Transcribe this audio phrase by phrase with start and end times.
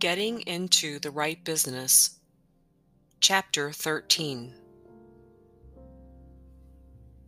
[0.00, 2.20] Getting into the Right Business,
[3.20, 4.54] Chapter 13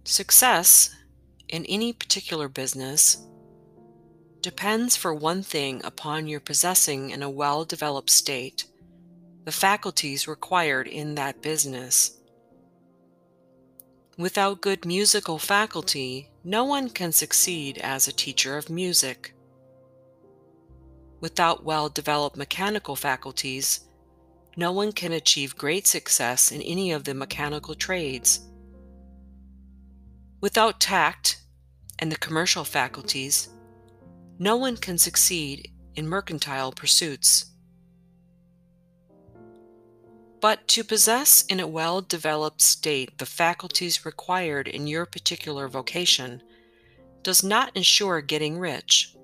[0.04, 0.96] Success
[1.50, 3.26] in any particular business
[4.40, 8.64] depends, for one thing, upon your possessing in a well developed state
[9.44, 12.22] the faculties required in that business.
[14.16, 19.34] Without good musical faculty, no one can succeed as a teacher of music.
[21.22, 23.82] Without well developed mechanical faculties,
[24.56, 28.40] no one can achieve great success in any of the mechanical trades.
[30.40, 31.40] Without tact
[32.00, 33.50] and the commercial faculties,
[34.40, 37.52] no one can succeed in mercantile pursuits.
[40.40, 46.42] But to possess in a well developed state the faculties required in your particular vocation
[47.22, 49.14] does not ensure getting rich.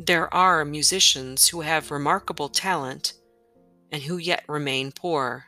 [0.00, 3.12] There are musicians who have remarkable talent
[3.92, 5.44] and who yet remain poor.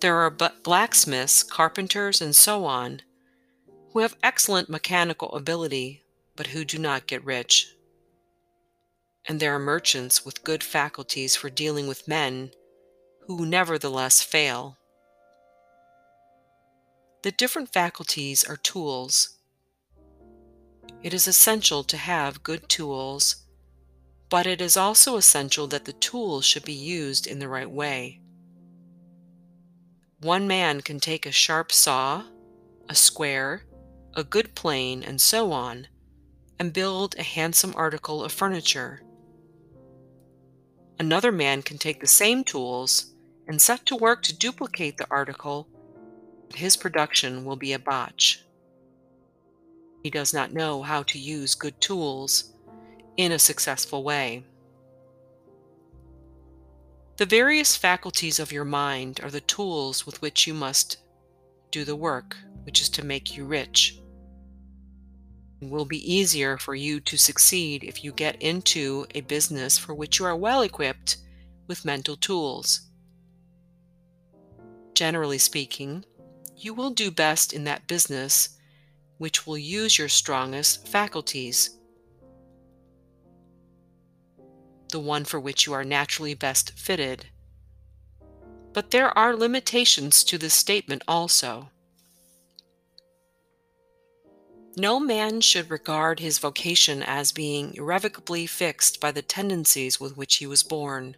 [0.00, 3.02] There are but blacksmiths, carpenters, and so on
[3.92, 6.02] who have excellent mechanical ability
[6.36, 7.74] but who do not get rich
[9.26, 12.50] and there are merchants with good faculties for dealing with men
[13.26, 14.76] who nevertheless fail.
[17.22, 19.38] The different faculties are tools.
[21.02, 23.44] It is essential to have good tools,
[24.28, 28.20] but it is also essential that the tools should be used in the right way.
[30.20, 32.24] One man can take a sharp saw,
[32.88, 33.64] a square,
[34.14, 35.88] a good plane, and so on,
[36.58, 39.02] and build a handsome article of furniture
[41.00, 43.14] Another man can take the same tools
[43.48, 45.66] and set to work to duplicate the article,
[46.50, 48.44] but his production will be a botch.
[50.02, 52.54] He does not know how to use good tools
[53.16, 54.44] in a successful way.
[57.18, 60.98] The various faculties of your mind are the tools with which you must
[61.70, 63.96] do the work, which is to make you rich
[65.60, 69.94] It will be easier for you to succeed if you get into a business for
[69.94, 71.18] which you are well equipped
[71.66, 72.82] with mental tools.
[74.94, 76.04] Generally speaking,
[76.56, 78.58] you will do best in that business
[79.20, 81.76] which will use your strongest faculties,
[84.88, 87.26] the one for which you are naturally best fitted.
[88.72, 91.68] But there are limitations to this statement also.
[94.78, 100.36] No man should regard his vocation as being irrevocably fixed by the tendencies with which
[100.36, 101.14] he was born.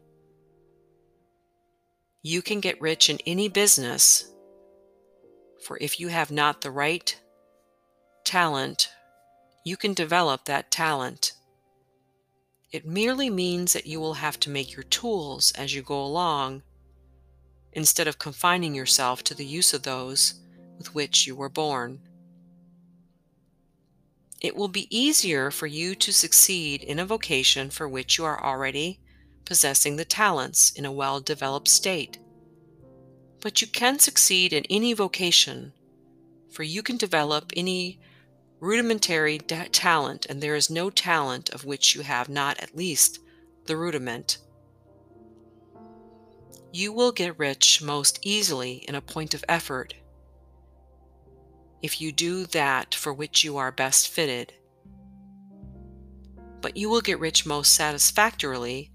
[2.20, 4.28] You can get rich in any business,
[5.64, 7.16] for if you have not the right
[8.24, 8.88] talent,
[9.64, 11.32] you can develop that talent.
[12.70, 16.62] It merely means that you will have to make your tools as you go along,
[17.72, 20.34] instead of confining yourself to the use of those
[20.78, 22.00] with which you were born
[24.42, 28.44] it will be easier for you to succeed in a vocation for which you are
[28.44, 28.98] already
[29.44, 32.18] possessing the talents in a well developed state.
[33.40, 35.72] But you can succeed in any vocation,
[36.50, 38.00] for you can develop any
[38.62, 43.18] rudimentary da- talent, and there is no talent of which you have not at least
[43.66, 44.38] the rudiment.
[46.72, 49.94] You will get rich most easily in a point of effort
[51.82, 54.54] if you do that for which you are best fitted.
[56.60, 58.92] But you will get rich most satisfactorily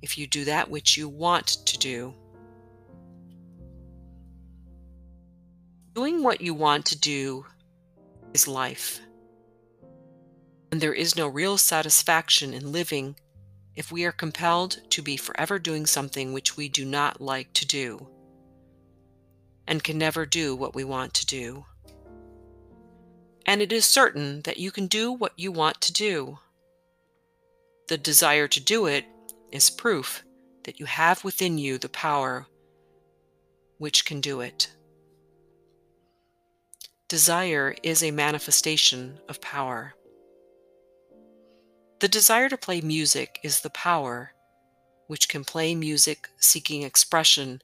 [0.00, 2.14] if you do that which you want to do.
[5.96, 7.44] Doing what you want to do
[8.32, 9.00] is life.
[10.70, 13.16] And there is no real satisfaction in living
[13.74, 17.66] if we are compelled to be forever doing something which we do not like to
[17.66, 18.08] do
[19.66, 21.64] and can never do what we want to do
[23.48, 26.38] and it is certain that you can do what you want to do.
[27.88, 29.06] The desire to do it
[29.50, 30.22] is proof
[30.64, 32.46] that you have within you the power
[33.78, 34.70] which can do it.
[37.08, 39.94] Desire is a manifestation of power.
[42.00, 44.32] The desire to play music is the power
[45.06, 47.62] which can play music seeking expression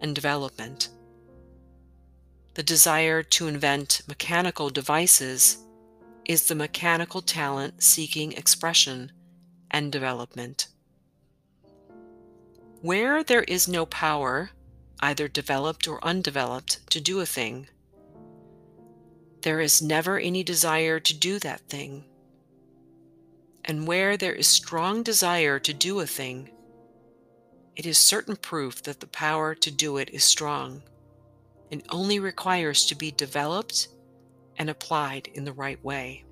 [0.00, 0.88] and development
[2.56, 5.58] the desire to invent mechanical devices
[6.24, 9.12] is the mechanical talent seeking expression
[9.70, 10.68] and development.
[12.80, 14.52] Where there is no power,
[15.00, 17.68] either developed or undeveloped, to do a thing,
[19.42, 22.06] there is never any desire to do that thing.
[23.66, 26.50] And where there is strong desire to do a thing,
[27.74, 30.82] it is certain proof that the power to do it is strong
[31.72, 33.88] and only requires to be developed
[34.56, 36.24] and applied in the right way.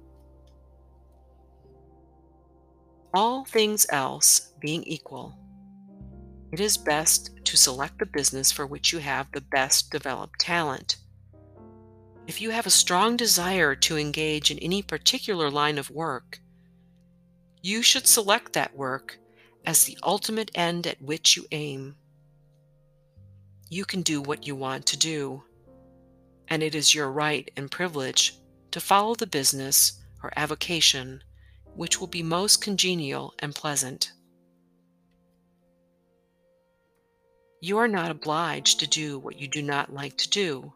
[3.13, 5.37] All things else being equal,
[6.53, 10.99] it is best to select the business for which you have the best developed talent.
[12.27, 16.41] If you have a strong desire to engage in any particular line of work,
[17.65, 19.19] you should select that work
[19.65, 21.97] as the ultimate end at which you aim.
[23.71, 25.43] You can do what you want to do,
[26.49, 28.37] and it is your right and privilege
[28.73, 31.23] to follow the business or avocation
[31.75, 34.13] which will be most congenial and pleasant.
[37.63, 40.75] You are not obliged to do what you do not like to do,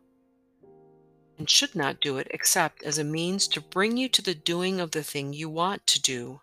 [1.36, 4.80] and should not do it except as a means to bring you to the doing
[4.80, 6.40] of the thing you want to do.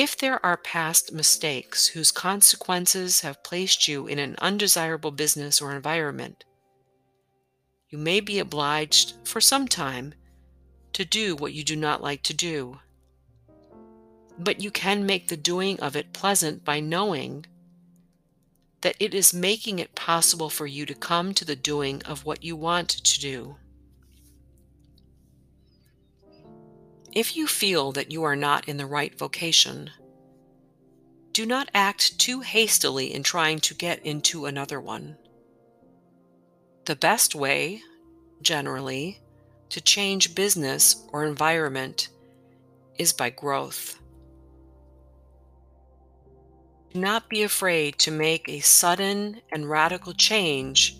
[0.00, 5.76] If there are past mistakes whose consequences have placed you in an undesirable business or
[5.76, 6.46] environment,
[7.90, 10.14] you may be obliged for some time
[10.94, 12.78] to do what you do not like to do.
[14.38, 17.44] But you can make the doing of it pleasant by knowing
[18.80, 22.42] that it is making it possible for you to come to the doing of what
[22.42, 23.56] you want to do.
[27.12, 29.90] If you feel that you are not in the right vocation,
[31.32, 35.16] do not act too hastily in trying to get into another one.
[36.84, 37.82] The best way,
[38.42, 39.20] generally,
[39.70, 42.10] to change business or environment
[42.96, 43.98] is by growth.
[46.92, 50.96] Do not be afraid to make a sudden and radical change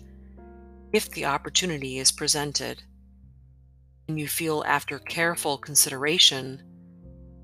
[0.91, 2.83] if the opportunity is presented
[4.17, 6.63] you feel after careful consideration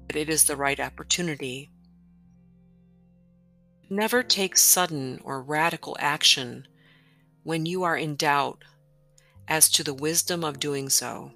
[0.07, 1.69] that it is the right opportunity.
[3.89, 6.67] Never take sudden or radical action
[7.43, 8.63] when you are in doubt
[9.47, 11.31] as to the wisdom of doing so.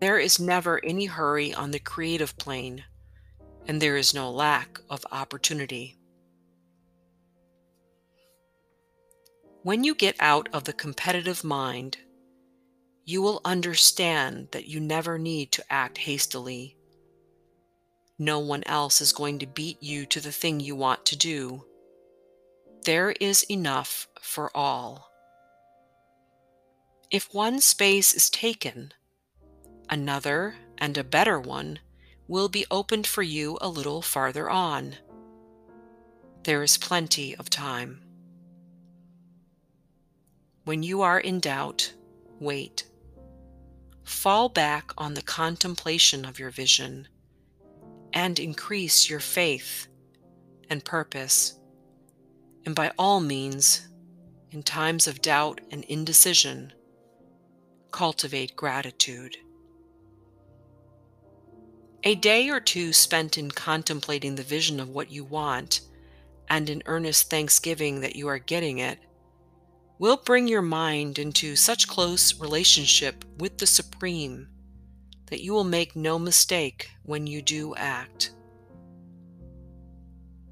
[0.00, 2.84] There is never any hurry on the creative plane,
[3.66, 5.96] and there is no lack of opportunity.
[9.62, 11.98] When you get out of the competitive mind,
[13.04, 16.76] you will understand that you never need to act hastily.
[18.18, 21.64] No one else is going to beat you to the thing you want to do.
[22.84, 25.10] There is enough for all.
[27.10, 28.92] If one space is taken,
[29.90, 31.80] another and a better one
[32.28, 34.96] will be opened for you a little farther on.
[36.44, 38.00] There is plenty of time.
[40.64, 41.92] When you are in doubt,
[42.40, 42.84] wait.
[44.12, 47.08] Fall back on the contemplation of your vision
[48.12, 49.88] and increase your faith
[50.70, 51.58] and purpose.
[52.64, 53.88] And by all means,
[54.52, 56.72] in times of doubt and indecision,
[57.90, 59.36] cultivate gratitude.
[62.04, 65.80] A day or two spent in contemplating the vision of what you want
[66.48, 69.00] and in earnest thanksgiving that you are getting it
[70.02, 74.48] will bring your mind into such close relationship with the Supreme
[75.26, 78.32] that you will make no mistake when you do act.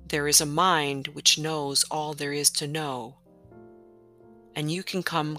[0.07, 3.17] There is a mind which knows all there is to know,
[4.55, 5.37] and you can come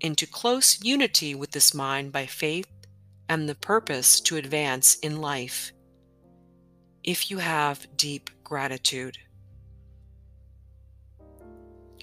[0.00, 2.70] into close unity with this mind by faith
[3.26, 5.72] and the purpose to advance in life
[7.02, 9.16] if you have deep gratitude.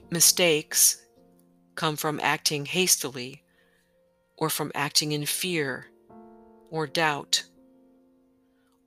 [0.10, 1.03] Mistakes
[1.76, 3.44] come from acting hastily
[4.38, 5.88] or from acting in fear
[6.70, 7.44] or doubt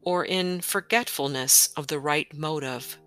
[0.03, 2.99] or in forgetfulness of the right motive,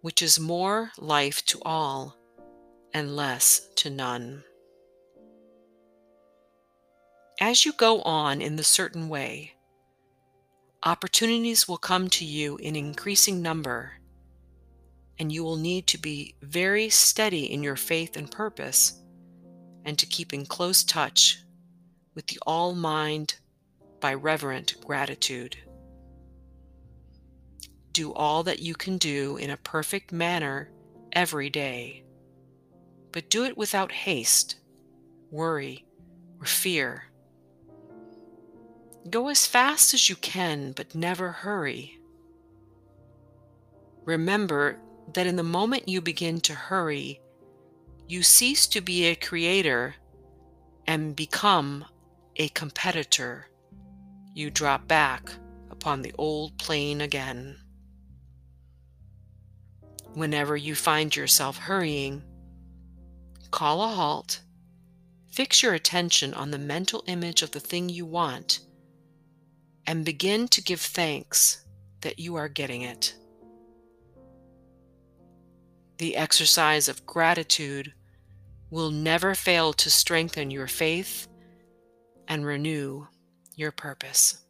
[0.00, 2.16] which is more life to all
[2.94, 4.44] and less to none.
[7.40, 9.52] As you go on in the certain way,
[10.84, 13.92] opportunities will come to you in increasing number
[15.18, 19.02] and you will need to be very steady in your faith and purpose
[19.84, 21.42] and to keep in close touch
[22.14, 23.36] with the all mind
[24.00, 25.56] by reverent gratitude.
[27.92, 30.70] Do all that you can do in a perfect manner
[31.12, 32.04] every day,
[33.12, 34.56] but do it without haste,
[35.30, 35.86] worry,
[36.40, 37.04] or fear.
[39.08, 41.98] Go as fast as you can, but never hurry.
[44.04, 44.78] Remember
[45.14, 47.20] that in the moment you begin to hurry,
[48.08, 49.94] you cease to be a creator
[50.86, 51.84] and become
[52.36, 53.48] a competitor,
[54.34, 55.30] you drop back
[55.70, 57.56] upon the old plane again.
[60.14, 62.22] Whenever you find yourself hurrying,
[63.50, 64.40] call a halt,
[65.30, 68.60] fix your attention on the mental image of the thing you want,
[69.86, 71.64] and begin to give thanks
[72.00, 73.14] that you are getting it.
[75.98, 77.94] The exercise of gratitude
[78.70, 81.26] will never fail to strengthen your faith
[82.28, 83.06] and renew
[83.54, 84.42] your purpose.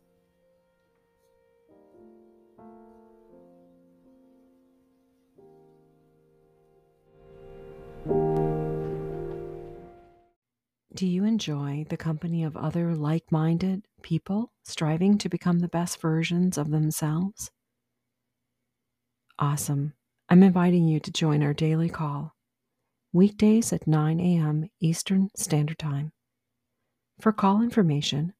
[10.95, 16.01] Do you enjoy the company of other like minded people striving to become the best
[16.01, 17.51] versions of themselves?
[19.39, 19.93] Awesome.
[20.29, 22.37] I'm inviting you to join our daily call,
[23.13, 24.69] weekdays at 9 a.m.
[24.81, 26.13] Eastern Standard Time.
[27.21, 28.35] For call information,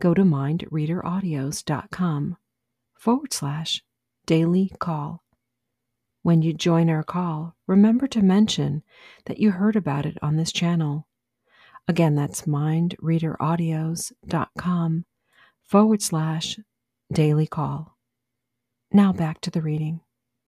[0.00, 2.36] go to mindreaderaudios.com
[2.94, 3.82] forward slash
[4.26, 5.22] daily call.
[6.22, 8.82] When you join our call, remember to mention
[9.26, 11.06] that you heard about it on this channel
[11.88, 15.04] Again, that's mindreaderaudios.com
[15.64, 16.60] forward slash
[17.12, 17.96] daily call.
[18.92, 20.00] Now back to the reading.